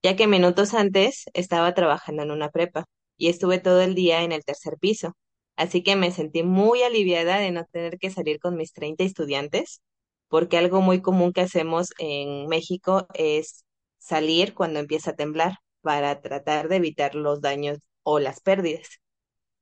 ya 0.04 0.16
que 0.16 0.28
minutos 0.28 0.74
antes 0.76 1.26
estaba 1.34 1.74
trabajando 1.74 2.24
en 2.24 2.32
una 2.32 2.50
prepa. 2.52 2.86
y 3.18 3.30
estuve 3.30 3.60
todo 3.60 3.82
el 3.82 3.96
día 3.96 4.24
en 4.24 4.32
el 4.34 4.44
tercer 4.46 4.78
piso. 4.80 5.14
Así 5.58 5.84
que 5.84 5.96
me 5.96 6.12
sentí 6.12 6.44
muy 6.44 6.84
aliviada 6.84 7.38
de 7.40 7.52
no 7.52 7.66
tener 7.72 8.00
que 8.00 8.12
salir 8.12 8.40
con 8.40 8.58
mis 8.58 8.74
30 8.74 9.04
estudiantes, 9.06 9.82
porque 10.30 10.58
algo 10.58 10.82
muy 10.82 11.02
común 11.02 11.34
que 11.34 11.42
hacemos 11.42 11.90
en 12.00 12.48
México 12.48 13.08
es 13.16 13.66
salir 14.00 14.54
cuando 14.56 14.80
empieza 14.80 15.12
a 15.12 15.16
temblar 15.16 15.56
para 15.82 16.22
tratar 16.22 16.70
de 16.70 16.78
evitar 16.78 17.16
los 17.16 17.42
daños 17.42 17.80
o 18.04 18.20
las 18.20 18.42
pérdidas. 18.42 19.02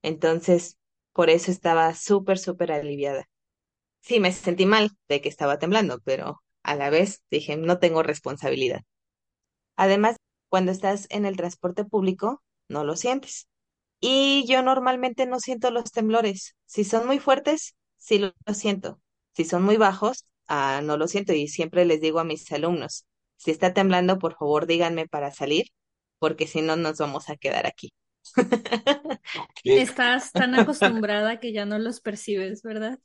Entonces, 0.03 0.77
por 1.13 1.29
eso 1.29 1.51
estaba 1.51 1.93
súper, 1.96 2.39
súper 2.39 2.72
aliviada. 2.72 3.25
Sí, 4.01 4.19
me 4.19 4.31
sentí 4.31 4.65
mal 4.65 4.91
de 5.10 5.22
que 5.22 5.29
estaba 5.29 5.60
temblando, 5.60 6.00
pero 6.03 6.41
a 6.63 6.75
la 6.75 6.89
vez 6.89 7.24
dije, 7.31 7.58
no 7.58 7.79
tengo 7.79 8.03
responsabilidad. 8.03 8.81
Además, 9.75 10.17
cuando 10.50 10.72
estás 10.72 11.08
en 11.10 11.25
el 11.25 11.38
transporte 11.38 11.86
público, 11.86 12.43
no 12.69 12.84
lo 12.84 12.96
sientes. 12.96 13.48
Y 14.01 14.46
yo 14.48 14.62
normalmente 14.63 15.25
no 15.25 15.39
siento 15.39 15.72
los 15.72 15.91
temblores. 15.91 16.55
Si 16.65 16.84
son 16.84 17.08
muy 17.08 17.19
fuertes, 17.19 17.75
sí 17.98 18.19
lo, 18.19 18.34
siento. 18.53 19.00
Si 19.34 19.46
son 19.46 19.63
muy 19.63 19.77
bajos, 19.77 20.25
ah, 20.48 20.81
no 20.84 20.98
lo 20.98 21.08
siento. 21.08 21.34
Y 21.34 21.48
siempre 21.48 21.86
les 21.86 22.01
digo 22.01 22.19
a 22.19 22.24
mis 22.24 22.51
alumnos, 22.51 23.05
si 23.38 23.51
está 23.51 23.74
temblando, 23.74 24.19
por 24.19 24.36
favor 24.38 24.67
díganme 24.67 25.08
para 25.08 25.31
salir, 25.31 25.67
porque 26.19 26.48
si 26.48 26.62
no 26.62 26.75
nos 26.75 26.98
vamos 27.00 27.29
a 27.29 27.38
quedar 27.38 27.67
aquí. 27.67 27.93
Estás 29.63 30.31
tan 30.31 30.55
acostumbrada 30.55 31.39
que 31.39 31.51
ya 31.53 31.65
no 31.65 31.79
los 31.79 32.01
percibes, 32.01 32.62
¿verdad? 32.63 33.00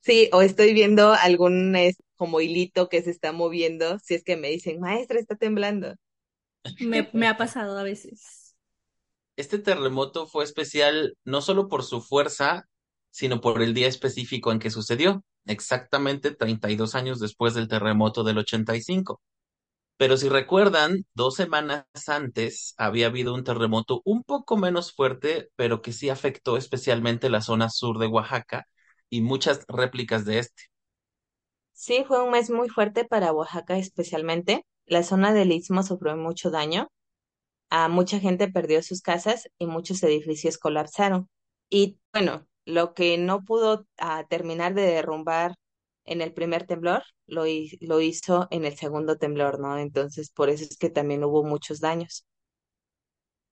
Sí, 0.00 0.30
o 0.32 0.42
estoy 0.42 0.72
viendo 0.72 1.12
algún 1.12 1.76
es, 1.76 2.02
como 2.16 2.40
hilito 2.40 2.88
que 2.88 3.02
se 3.02 3.10
está 3.10 3.32
moviendo, 3.32 3.98
si 3.98 4.14
es 4.14 4.24
que 4.24 4.36
me 4.36 4.48
dicen, 4.48 4.80
maestra, 4.80 5.18
está 5.18 5.36
temblando. 5.36 5.94
Me, 6.80 7.08
me 7.12 7.26
ha 7.26 7.36
pasado 7.36 7.78
a 7.78 7.82
veces. 7.82 8.54
Este 9.36 9.58
terremoto 9.58 10.26
fue 10.26 10.44
especial 10.44 11.16
no 11.24 11.40
solo 11.40 11.68
por 11.68 11.84
su 11.84 12.02
fuerza, 12.02 12.68
sino 13.10 13.40
por 13.40 13.62
el 13.62 13.74
día 13.74 13.88
específico 13.88 14.52
en 14.52 14.58
que 14.58 14.70
sucedió, 14.70 15.24
exactamente 15.46 16.30
32 16.30 16.94
años 16.94 17.18
después 17.20 17.54
del 17.54 17.68
terremoto 17.68 18.22
del 18.22 18.38
85. 18.38 19.20
Pero 20.00 20.16
si 20.16 20.30
recuerdan, 20.30 21.04
dos 21.12 21.34
semanas 21.34 21.84
antes 22.06 22.72
había 22.78 23.08
habido 23.08 23.34
un 23.34 23.44
terremoto 23.44 24.00
un 24.06 24.22
poco 24.22 24.56
menos 24.56 24.94
fuerte, 24.94 25.50
pero 25.56 25.82
que 25.82 25.92
sí 25.92 26.08
afectó 26.08 26.56
especialmente 26.56 27.28
la 27.28 27.42
zona 27.42 27.68
sur 27.68 27.98
de 27.98 28.06
Oaxaca 28.06 28.66
y 29.10 29.20
muchas 29.20 29.66
réplicas 29.68 30.24
de 30.24 30.38
este. 30.38 30.62
Sí, 31.74 32.02
fue 32.08 32.24
un 32.24 32.30
mes 32.30 32.48
muy 32.48 32.70
fuerte 32.70 33.04
para 33.04 33.34
Oaxaca 33.34 33.76
especialmente. 33.76 34.64
La 34.86 35.02
zona 35.02 35.34
del 35.34 35.52
Istmo 35.52 35.82
sufrió 35.82 36.16
mucho 36.16 36.50
daño. 36.50 36.88
A 37.68 37.88
mucha 37.88 38.20
gente 38.20 38.48
perdió 38.48 38.82
sus 38.82 39.02
casas 39.02 39.50
y 39.58 39.66
muchos 39.66 40.02
edificios 40.02 40.56
colapsaron. 40.56 41.28
Y 41.68 41.98
bueno, 42.14 42.46
lo 42.64 42.94
que 42.94 43.18
no 43.18 43.44
pudo 43.44 43.84
ah, 43.98 44.24
terminar 44.30 44.72
de 44.72 44.86
derrumbar 44.86 45.56
en 46.04 46.20
el 46.22 46.32
primer 46.34 46.66
temblor, 46.66 47.02
lo, 47.26 47.44
lo 47.80 48.00
hizo 48.00 48.48
en 48.50 48.64
el 48.64 48.76
segundo 48.76 49.16
temblor, 49.18 49.60
¿no? 49.60 49.78
Entonces, 49.78 50.30
por 50.30 50.50
eso 50.50 50.64
es 50.64 50.76
que 50.78 50.90
también 50.90 51.24
hubo 51.24 51.44
muchos 51.44 51.80
daños. 51.80 52.26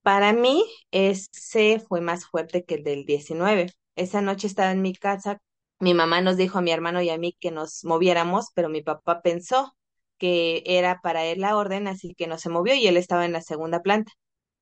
Para 0.03 0.33
mí, 0.33 0.65
ese 0.91 1.81
fue 1.81 2.01
más 2.01 2.27
fuerte 2.27 2.65
que 2.65 2.77
el 2.77 2.85
del 2.85 3.05
19. 3.05 3.71
Esa 3.97 4.23
noche 4.23 4.47
estaba 4.47 4.73
en 4.73 4.83
mi 4.83 4.95
casa. 4.95 5.39
Mi 5.81 5.95
mamá 5.95 6.21
nos 6.21 6.37
dijo 6.37 6.59
a 6.59 6.63
mi 6.63 6.71
hermano 6.73 7.03
y 7.03 7.11
a 7.11 7.19
mí 7.19 7.37
que 7.41 7.51
nos 7.51 7.85
moviéramos, 7.85 8.47
pero 8.55 8.69
mi 8.69 8.83
papá 8.83 9.21
pensó 9.23 9.75
que 10.19 10.63
era 10.67 11.01
para 11.03 11.25
él 11.27 11.41
la 11.41 11.57
orden, 11.57 11.87
así 11.89 12.15
que 12.15 12.27
no 12.27 12.39
se 12.39 12.49
movió 12.51 12.75
y 12.75 12.87
él 12.87 12.97
estaba 12.97 13.25
en 13.27 13.33
la 13.33 13.43
segunda 13.43 13.83
planta. 13.83 14.13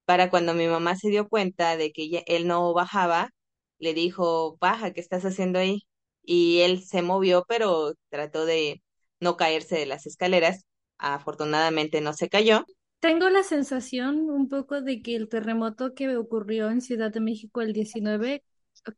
Para 0.06 0.30
cuando 0.30 0.54
mi 0.54 0.68
mamá 0.68 0.96
se 0.96 1.10
dio 1.10 1.28
cuenta 1.28 1.76
de 1.76 1.92
que 1.92 2.24
él 2.26 2.48
no 2.48 2.72
bajaba, 2.74 3.30
le 3.78 3.94
dijo, 3.94 4.56
baja, 4.60 4.92
¿qué 4.92 5.00
estás 5.00 5.24
haciendo 5.24 5.58
ahí? 5.60 5.82
Y 6.26 6.60
él 6.60 6.82
se 6.82 7.00
movió, 7.00 7.46
pero 7.48 7.94
trató 8.10 8.44
de 8.44 8.82
no 9.20 9.38
caerse 9.38 9.76
de 9.76 9.86
las 9.86 10.06
escaleras. 10.06 10.66
Afortunadamente 10.98 12.02
no 12.02 12.12
se 12.12 12.28
cayó. 12.28 12.66
Tengo 13.00 13.30
la 13.30 13.42
sensación 13.42 14.28
un 14.28 14.48
poco 14.48 14.82
de 14.82 15.00
que 15.00 15.16
el 15.16 15.28
terremoto 15.28 15.94
que 15.94 16.16
ocurrió 16.16 16.68
en 16.68 16.80
Ciudad 16.82 17.12
de 17.12 17.20
México 17.20 17.62
el 17.62 17.72
19 17.72 18.42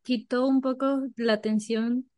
quitó 0.03 0.47
un 0.47 0.61
poco 0.61 1.03
la 1.15 1.33
atención 1.33 2.09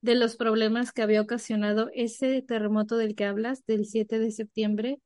de 0.00 0.14
los 0.14 0.36
problemas 0.36 0.92
que 0.92 1.02
había 1.02 1.22
ocasionado 1.22 1.90
ese 1.94 2.42
terremoto 2.42 2.96
del 2.96 3.14
que 3.14 3.24
hablas, 3.24 3.64
del 3.66 3.86
7 3.86 4.18
de 4.18 4.30
septiembre, 4.30 4.98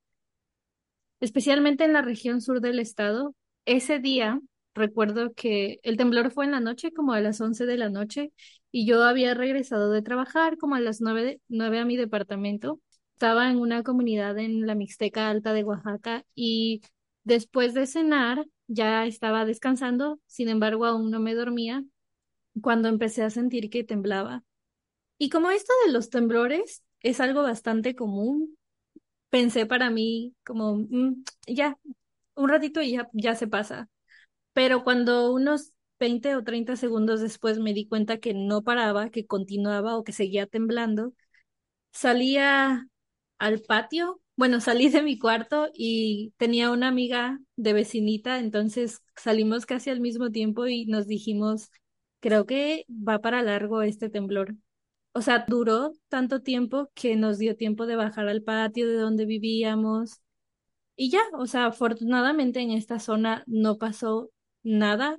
especialmente 1.20 1.84
en 1.84 1.92
la 1.92 2.02
región 2.02 2.40
sur 2.40 2.60
del 2.60 2.78
estado. 2.78 3.34
Ese 3.64 3.98
día, 3.98 4.40
recuerdo 4.74 5.32
que 5.34 5.80
el 5.82 5.96
temblor 5.96 6.30
fue 6.32 6.44
en 6.46 6.52
la 6.52 6.60
noche, 6.60 6.92
como 6.92 7.12
a 7.12 7.20
las 7.20 7.40
11 7.40 7.66
de 7.66 7.76
la 7.76 7.88
noche, 7.90 8.32
y 8.70 8.86
yo 8.86 9.02
había 9.04 9.34
regresado 9.34 9.90
de 9.90 10.02
trabajar 10.02 10.56
como 10.58 10.74
a 10.76 10.80
las 10.80 11.00
9, 11.00 11.22
de- 11.24 11.40
9 11.48 11.78
a 11.78 11.84
mi 11.84 11.96
departamento. 11.96 12.80
Estaba 13.14 13.50
en 13.50 13.58
una 13.58 13.82
comunidad 13.82 14.38
en 14.38 14.66
la 14.66 14.74
Mixteca 14.74 15.28
Alta 15.30 15.52
de 15.52 15.64
Oaxaca 15.64 16.24
y 16.34 16.82
después 17.24 17.74
de 17.74 17.86
cenar 17.86 18.46
ya 18.66 19.06
estaba 19.06 19.44
descansando, 19.44 20.18
sin 20.26 20.48
embargo 20.48 20.86
aún 20.86 21.10
no 21.10 21.20
me 21.20 21.34
dormía 21.34 21.84
cuando 22.62 22.88
empecé 22.88 23.22
a 23.22 23.30
sentir 23.30 23.70
que 23.70 23.84
temblaba. 23.84 24.44
Y 25.18 25.30
como 25.30 25.50
esto 25.50 25.72
de 25.86 25.92
los 25.92 26.10
temblores 26.10 26.82
es 27.00 27.20
algo 27.20 27.42
bastante 27.42 27.94
común, 27.94 28.56
pensé 29.30 29.66
para 29.66 29.90
mí 29.90 30.34
como, 30.44 30.76
"Mm, 30.78 31.24
ya, 31.48 31.78
un 32.36 32.48
ratito 32.48 32.82
y 32.82 32.98
ya 33.14 33.34
se 33.34 33.48
pasa. 33.48 33.88
Pero 34.52 34.84
cuando 34.84 35.32
unos 35.32 35.72
20 35.98 36.34
o 36.36 36.44
30 36.44 36.76
segundos 36.76 37.20
después 37.20 37.58
me 37.58 37.72
di 37.74 37.86
cuenta 37.88 38.18
que 38.18 38.34
no 38.34 38.62
paraba, 38.62 39.10
que 39.10 39.26
continuaba 39.26 39.96
o 39.96 40.04
que 40.04 40.12
seguía 40.12 40.46
temblando, 40.46 41.14
salía 41.92 42.88
al 43.38 43.60
patio. 43.62 44.20
Bueno, 44.36 44.60
salí 44.62 44.88
de 44.88 45.02
mi 45.02 45.18
cuarto 45.18 45.70
y 45.74 46.32
tenía 46.38 46.70
una 46.70 46.88
amiga 46.88 47.40
de 47.56 47.72
vecinita, 47.72 48.38
entonces 48.40 49.02
salimos 49.16 49.66
casi 49.66 49.90
al 49.90 50.00
mismo 50.00 50.30
tiempo 50.30 50.66
y 50.66 50.86
nos 50.86 51.06
dijimos, 51.06 51.70
creo 52.20 52.46
que 52.46 52.86
va 52.90 53.20
para 53.20 53.42
largo 53.42 53.82
este 53.82 54.10
temblor. 54.10 54.54
O 55.14 55.22
sea, 55.22 55.44
duró 55.48 55.92
tanto 56.08 56.42
tiempo 56.42 56.90
que 56.94 57.16
nos 57.16 57.38
dio 57.38 57.56
tiempo 57.56 57.86
de 57.86 57.96
bajar 57.96 58.28
al 58.28 58.42
patio 58.42 58.88
de 58.88 58.96
donde 58.96 59.26
vivíamos 59.26 60.20
y 60.96 61.10
ya, 61.10 61.20
o 61.34 61.46
sea, 61.46 61.66
afortunadamente 61.66 62.60
en 62.60 62.70
esta 62.70 62.98
zona 63.00 63.44
no 63.46 63.78
pasó 63.78 64.30
nada, 64.62 65.18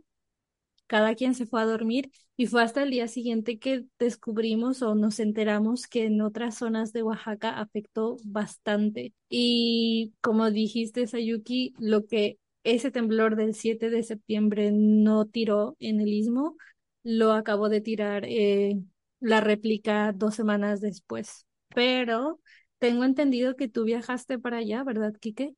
cada 0.87 1.15
quien 1.15 1.35
se 1.35 1.45
fue 1.45 1.61
a 1.61 1.65
dormir 1.65 2.11
y 2.37 2.47
fue 2.47 2.63
hasta 2.63 2.83
el 2.83 2.91
día 2.91 3.07
siguiente 3.07 3.59
que 3.59 3.85
descubrimos 3.99 4.81
o 4.81 4.95
nos 4.95 5.19
enteramos 5.19 5.87
que 5.87 6.05
en 6.05 6.21
otras 6.21 6.55
zonas 6.57 6.93
de 6.93 7.03
Oaxaca 7.03 7.59
afectó 7.59 8.17
bastante. 8.25 9.13
Y 9.29 10.13
como 10.21 10.51
dijiste, 10.51 11.07
Sayuki, 11.07 11.73
lo 11.79 12.05
que 12.05 12.39
ese 12.63 12.91
temblor 12.91 13.35
del 13.35 13.55
7 13.55 13.89
de 13.89 14.03
septiembre 14.03 14.71
no 14.71 15.25
tiró 15.25 15.75
en 15.79 15.99
el 16.01 16.09
istmo, 16.09 16.57
lo 17.03 17.33
acabó 17.33 17.69
de 17.69 17.81
tirar 17.81 18.25
eh, 18.25 18.79
la 19.19 19.41
réplica 19.41 20.11
dos 20.13 20.35
semanas 20.35 20.81
después. 20.81 21.45
Pero 21.69 22.39
tengo 22.79 23.03
entendido 23.03 23.55
que 23.55 23.67
tú 23.67 23.83
viajaste 23.83 24.39
para 24.39 24.57
allá, 24.57 24.83
¿verdad, 24.83 25.13
Quique? 25.19 25.55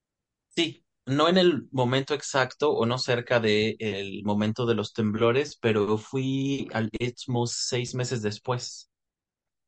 Sí, 0.56 0.85
no 1.06 1.30
en 1.30 1.38
el 1.38 1.68
momento 1.72 2.14
exacto 2.14 2.72
o 2.72 2.86
no 2.86 2.98
cerca 2.98 3.40
de 3.40 3.76
el 3.80 4.24
momento 4.24 4.66
de 4.66 4.76
los 4.76 4.94
temblores, 4.94 5.58
pero 5.62 5.98
fui 5.98 6.68
al 6.74 6.90
Istmo 7.00 7.48
seis 7.48 7.96
meses 7.96 8.22
después. 8.22 8.90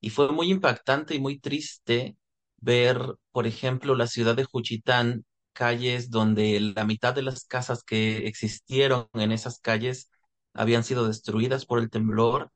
Y 0.02 0.10
fue 0.12 0.32
muy 0.32 0.50
impactante 0.52 1.16
y 1.16 1.20
muy 1.20 1.40
triste 1.40 2.18
ver, 2.58 3.00
por 3.32 3.48
ejemplo, 3.48 3.96
la 3.96 4.08
ciudad 4.08 4.36
de 4.36 4.46
Juchitán, 4.46 5.26
calles 5.54 6.10
donde 6.12 6.60
la 6.60 6.86
mitad 6.86 7.14
de 7.16 7.24
las 7.24 7.46
casas 7.46 7.84
que 7.84 8.28
existieron 8.28 9.08
en 9.14 9.32
esas 9.32 9.60
calles 9.60 10.10
habían 10.54 10.84
sido 10.84 11.08
destruidas 11.08 11.66
por 11.66 11.80
el 11.80 11.90
temblor 11.90 12.52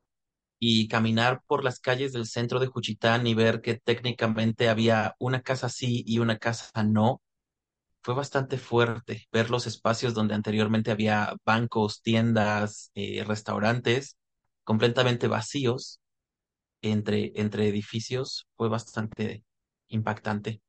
y 0.58 0.88
caminar 0.88 1.42
por 1.46 1.64
las 1.64 1.80
calles 1.80 2.12
del 2.12 2.26
centro 2.26 2.60
de 2.60 2.66
Juchitán 2.68 3.26
y 3.26 3.34
ver 3.34 3.60
que 3.62 3.74
técnicamente 3.76 4.68
había 4.68 5.14
una 5.18 5.42
casa 5.42 5.68
sí 5.68 6.04
y 6.06 6.18
una 6.20 6.38
casa 6.38 6.70
no 6.84 7.22
fue 8.02 8.14
bastante 8.14 8.58
fuerte 8.58 9.28
ver 9.32 9.50
los 9.50 9.66
espacios 9.66 10.14
donde 10.14 10.34
anteriormente 10.34 10.90
había 10.90 11.34
bancos, 11.44 12.02
tiendas, 12.02 12.90
eh, 12.94 13.24
restaurantes 13.24 14.16
completamente 14.64 15.28
vacíos 15.28 16.00
entre, 16.82 17.32
entre 17.36 17.68
edificios. 17.68 18.46
Fue 18.56 18.68
bastante 18.68 19.44
impactante. 19.88 20.60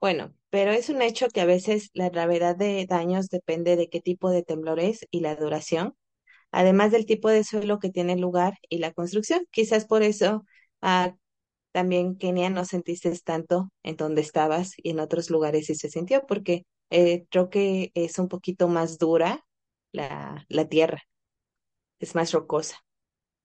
Bueno, 0.00 0.34
pero 0.48 0.72
es 0.72 0.88
un 0.88 1.02
hecho 1.02 1.28
que 1.28 1.40
a 1.42 1.44
veces 1.44 1.90
la 1.92 2.08
gravedad 2.08 2.56
de 2.56 2.86
daños 2.86 3.28
depende 3.28 3.76
de 3.76 3.88
qué 3.88 4.00
tipo 4.00 4.30
de 4.30 4.42
temblor 4.42 4.80
es 4.80 5.06
y 5.10 5.20
la 5.20 5.36
duración, 5.36 5.94
además 6.52 6.92
del 6.92 7.06
tipo 7.06 7.28
de 7.30 7.44
suelo 7.44 7.78
que 7.80 7.90
tiene 7.90 8.16
lugar 8.16 8.54
y 8.68 8.78
la 8.78 8.92
construcción. 8.92 9.46
Quizás 9.50 9.86
por 9.86 10.02
eso 10.02 10.44
ah, 10.82 11.16
también, 11.72 12.16
Kenia, 12.16 12.50
no 12.50 12.64
sentiste 12.64 13.12
tanto 13.24 13.70
en 13.82 13.96
donde 13.96 14.20
estabas 14.22 14.72
y 14.76 14.90
en 14.90 15.00
otros 15.00 15.30
lugares 15.30 15.66
sí 15.66 15.74
se 15.74 15.90
sintió, 15.90 16.26
porque 16.26 16.64
eh, 16.90 17.26
creo 17.30 17.50
que 17.50 17.92
es 17.94 18.18
un 18.18 18.28
poquito 18.28 18.68
más 18.68 18.98
dura 18.98 19.44
la, 19.92 20.44
la 20.48 20.68
tierra, 20.68 21.02
es 22.00 22.14
más 22.14 22.32
rocosa. 22.32 22.76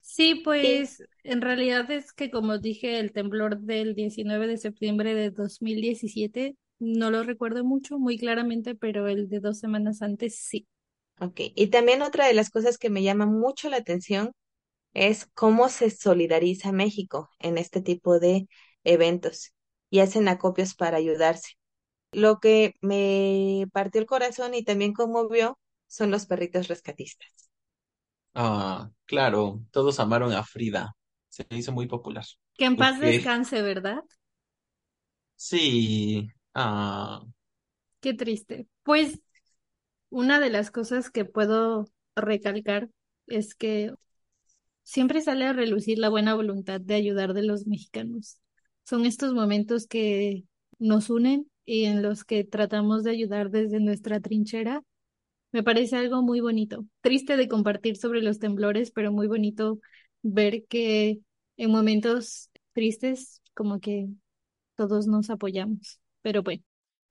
Sí, 0.02 0.36
pues 0.44 1.04
en 1.24 1.42
realidad 1.42 1.90
es 1.92 2.14
que 2.14 2.30
como 2.30 2.60
dije, 2.60 3.00
el 3.00 3.12
temblor 3.12 3.60
del 3.60 3.96
19 3.96 4.48
de 4.48 4.58
septiembre 4.58 5.16
de 5.16 5.32
2017, 5.32 6.56
no 6.80 7.10
lo 7.10 7.24
recuerdo 7.24 7.64
mucho, 7.64 7.98
muy 7.98 8.18
claramente, 8.18 8.76
pero 8.76 9.08
el 9.08 9.28
de 9.30 9.40
dos 9.40 9.60
semanas 9.60 10.02
antes 10.02 10.38
sí. 10.38 10.68
Ok, 11.20 11.40
y 11.56 11.68
también 11.68 12.02
otra 12.02 12.28
de 12.28 12.34
las 12.34 12.50
cosas 12.50 12.78
que 12.78 12.90
me 12.90 13.02
llama 13.04 13.26
mucho 13.26 13.70
la 13.70 13.78
atención 13.78 14.32
es 14.96 15.28
cómo 15.36 15.70
se 15.70 15.92
solidariza 15.92 16.74
México 16.74 17.32
en 17.40 17.60
este 17.60 17.82
tipo 17.82 18.20
de 18.20 18.50
eventos 18.86 19.54
y 19.92 20.02
hacen 20.02 20.30
acopios 20.30 20.76
para 20.76 20.98
ayudarse. 21.00 21.52
Lo 22.14 22.40
que 22.40 22.76
me 22.82 23.68
partió 23.74 24.02
el 24.02 24.08
corazón 24.08 24.54
y 24.56 24.64
también 24.66 24.94
conmovió 24.94 25.60
son 25.88 26.12
los 26.12 26.26
perritos 26.28 26.68
rescatistas. 26.70 27.30
Ah, 28.34 28.92
claro, 29.06 29.62
todos 29.72 30.00
amaron 30.00 30.34
a 30.34 30.44
Frida. 30.44 30.96
Se 31.30 31.46
hizo 31.52 31.72
muy 31.72 31.88
popular. 31.88 32.26
Que 32.58 32.66
en 32.66 32.76
paz 32.78 33.00
descanse, 33.00 33.62
¿verdad? 33.62 34.04
sí. 35.36 36.28
Ah, 36.54 37.22
Qué 38.02 38.14
triste. 38.14 38.68
Pues 38.84 39.20
una 40.10 40.40
de 40.40 40.50
las 40.52 40.72
cosas 40.72 41.12
que 41.12 41.26
puedo 41.26 41.86
recalcar 42.16 42.90
es 43.28 43.56
que 43.56 43.94
siempre 44.86 45.20
sale 45.22 45.46
a 45.46 45.54
relucir 45.54 46.00
la 46.00 46.10
buena 46.10 46.36
voluntad 46.36 46.80
de 46.80 46.94
ayudar 46.96 47.34
de 47.34 47.44
los 47.44 47.68
mexicanos. 47.68 48.38
Son 48.86 49.06
estos 49.06 49.34
momentos 49.34 49.88
que 49.88 50.44
nos 50.80 51.10
unen 51.10 51.50
y 51.66 51.86
en 51.86 52.04
los 52.04 52.24
que 52.24 52.44
tratamos 52.44 53.04
de 53.04 53.12
ayudar 53.12 53.50
desde 53.50 53.80
nuestra 53.80 54.20
trinchera. 54.20 54.84
Me 55.52 55.64
parece 55.64 55.96
algo 55.98 56.22
muy 56.22 56.40
bonito. 56.40 56.86
Triste 57.02 57.36
de 57.36 57.48
compartir 57.48 57.98
sobre 57.98 58.22
los 58.22 58.40
temblores, 58.40 58.92
pero 58.92 59.12
muy 59.12 59.28
bonito 59.28 59.80
ver 60.22 60.66
que 60.68 61.20
en 61.58 61.72
momentos 61.72 62.52
tristes 62.74 63.42
como 63.54 63.80
que 63.80 64.08
todos 64.76 65.08
nos 65.08 65.30
apoyamos. 65.30 66.00
Pero 66.22 66.44
bueno, 66.44 66.64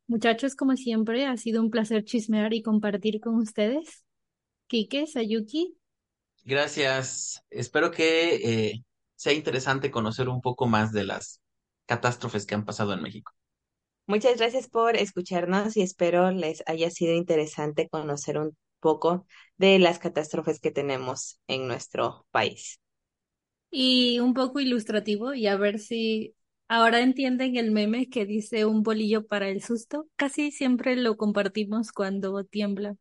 muchachos, 0.06 0.54
como 0.54 0.76
siempre, 0.76 1.26
ha 1.26 1.36
sido 1.36 1.60
un 1.60 1.70
placer 1.70 2.04
chismear 2.04 2.54
y 2.54 2.62
compartir 2.62 3.20
con 3.20 3.34
ustedes. 3.36 4.04
Kike, 4.68 5.06
Sayuki. 5.06 5.76
Gracias. 6.44 7.42
Espero 7.50 7.90
que 7.90 8.34
eh, 8.36 8.84
sea 9.16 9.32
interesante 9.32 9.90
conocer 9.90 10.28
un 10.28 10.40
poco 10.40 10.66
más 10.66 10.92
de 10.92 11.04
las 11.04 11.40
catástrofes 11.86 12.46
que 12.46 12.54
han 12.54 12.64
pasado 12.64 12.92
en 12.92 13.02
México. 13.02 13.32
Muchas 14.06 14.36
gracias 14.36 14.68
por 14.68 14.96
escucharnos 14.96 15.76
y 15.76 15.82
espero 15.82 16.30
les 16.30 16.62
haya 16.66 16.90
sido 16.90 17.14
interesante 17.14 17.88
conocer 17.88 18.38
un 18.38 18.56
poco 18.80 19.26
de 19.56 19.78
las 19.78 19.98
catástrofes 19.98 20.60
que 20.60 20.70
tenemos 20.70 21.40
en 21.46 21.66
nuestro 21.66 22.26
país. 22.30 22.80
Y 23.70 24.20
un 24.20 24.34
poco 24.34 24.60
ilustrativo 24.60 25.34
y 25.34 25.46
a 25.46 25.56
ver 25.56 25.78
si 25.78 26.34
ahora 26.68 27.00
entienden 27.00 27.56
el 27.56 27.70
meme 27.70 28.08
que 28.08 28.26
dice 28.26 28.66
un 28.66 28.82
bolillo 28.82 29.26
para 29.26 29.48
el 29.48 29.62
susto. 29.62 30.06
Casi 30.16 30.52
siempre 30.52 30.96
lo 30.96 31.16
compartimos 31.16 31.90
cuando 31.90 32.44
tiembla. 32.44 32.96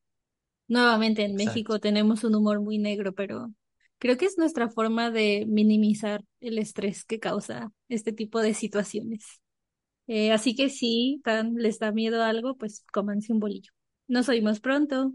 Nuevamente 0.67 1.23
en 1.23 1.31
Exacto. 1.31 1.51
México 1.51 1.79
tenemos 1.79 2.23
un 2.23 2.35
humor 2.35 2.61
muy 2.61 2.77
negro, 2.77 3.13
pero 3.13 3.53
creo 3.99 4.17
que 4.17 4.25
es 4.25 4.37
nuestra 4.37 4.69
forma 4.69 5.11
de 5.11 5.45
minimizar 5.47 6.23
el 6.41 6.57
estrés 6.57 7.05
que 7.05 7.19
causa 7.19 7.71
este 7.89 8.13
tipo 8.13 8.41
de 8.41 8.53
situaciones. 8.53 9.41
Eh, 10.07 10.31
así 10.31 10.55
que 10.55 10.69
si 10.69 11.21
tan, 11.23 11.55
les 11.55 11.79
da 11.79 11.91
miedo 11.91 12.21
algo, 12.23 12.57
pues 12.57 12.85
cómanse 12.91 13.31
un 13.31 13.39
bolillo. 13.39 13.71
Nos 14.07 14.27
oímos 14.29 14.59
pronto. 14.59 15.13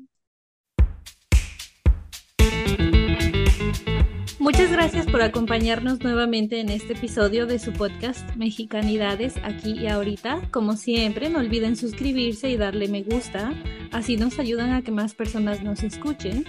Muchas 4.38 4.72
gracias 4.72 5.06
por 5.06 5.20
acompañarnos 5.20 6.00
nuevamente 6.00 6.60
en 6.60 6.70
este 6.70 6.94
episodio 6.94 7.46
de 7.46 7.58
su 7.58 7.72
podcast 7.72 8.34
Mexicanidades 8.36 9.34
aquí 9.42 9.72
y 9.72 9.88
ahorita. 9.88 10.48
Como 10.50 10.74
siempre, 10.76 11.28
no 11.28 11.40
olviden 11.40 11.76
suscribirse 11.76 12.48
y 12.48 12.56
darle 12.56 12.88
me 12.88 13.02
gusta, 13.02 13.52
así 13.92 14.16
nos 14.16 14.38
ayudan 14.38 14.72
a 14.72 14.82
que 14.82 14.90
más 14.90 15.14
personas 15.14 15.62
nos 15.62 15.82
escuchen. 15.82 16.44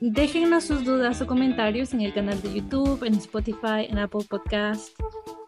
Déjennos 0.00 0.64
sus 0.64 0.84
dudas 0.84 1.22
o 1.22 1.26
comentarios 1.26 1.94
en 1.94 2.02
el 2.02 2.12
canal 2.12 2.40
de 2.42 2.52
YouTube, 2.52 3.02
en 3.02 3.14
Spotify, 3.14 3.86
en 3.88 3.98
Apple 3.98 4.26
Podcast, 4.28 4.90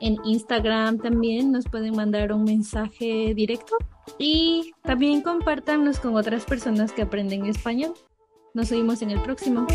en 0.01 0.17
Instagram 0.25 0.99
también 0.99 1.51
nos 1.51 1.65
pueden 1.67 1.95
mandar 1.95 2.33
un 2.33 2.45
mensaje 2.45 3.35
directo 3.35 3.77
y 4.19 4.73
también 4.83 5.23
compártanlos 5.23 5.99
con 5.99 6.17
otras 6.17 6.45
personas 6.45 6.93
que 6.93 7.03
aprenden 7.03 7.47
español. 7.47 7.95
Nos 8.55 8.71
vemos 8.71 9.03
en 9.03 9.11
el 9.11 9.21
próximo. 9.21 9.67